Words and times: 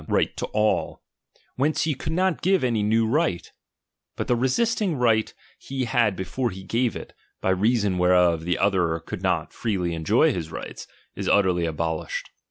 right 0.07 0.35
to 0.35 0.47
all; 0.47 1.03
whence 1.57 1.83
he 1.83 1.93
could 1.93 2.15
Dot 2.15 2.41
give 2.41 2.63
any 2.63 2.81
new 2.81 3.07
right; 3.07 3.51
bnt 4.17 4.25
the 4.25 4.35
reststicg 4.35 4.97
right 4.99 5.31
he 5.59 5.85
had 5.85 6.15
before 6.15 6.49
he 6.49 6.63
gave 6.63 6.95
it, 6.95 7.13
by 7.39 7.51
reason 7.51 7.99
whereof 7.99 8.43
the 8.43 8.57
other 8.57 8.97
could 9.01 9.21
not 9.21 9.53
freely 9.53 9.93
en 9.93 10.03
joy 10.03 10.33
his 10.33 10.49
rights, 10.51 10.87
is 11.15 11.29
utterly 11.29 11.67
abolished. 11.67 12.31